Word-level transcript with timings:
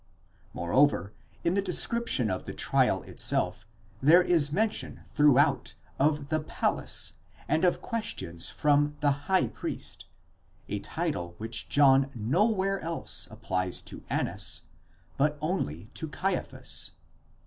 Moreover 0.55 1.13
in 1.43 1.53
the 1.53 1.61
description 1.61 2.31
of 2.31 2.45
the 2.45 2.53
trial 2.53 3.03
itself, 3.03 3.67
there 4.01 4.23
is 4.23 4.51
mention 4.51 5.01
throughout 5.13 5.75
of 5.99 6.29
the 6.29 6.39
palace 6.39 7.13
and 7.47 7.63
of 7.63 7.83
questions 7.83 8.49
from 8.49 8.95
the 9.01 9.11
Azgh 9.27 9.53
priest, 9.53 10.07
a 10.67 10.79
title 10.79 11.35
which 11.37 11.69
John 11.69 12.09
nowhere 12.15 12.79
else 12.79 13.27
applies 13.29 13.79
to 13.83 14.03
Annas, 14.09 14.63
but 15.17 15.37
only 15.39 15.85
to 15.93 16.07
Caiaphas. 16.07 16.93